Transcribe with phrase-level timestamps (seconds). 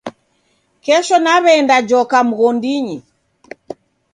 [0.83, 2.97] Kesho naw'eenda joka mghondinyi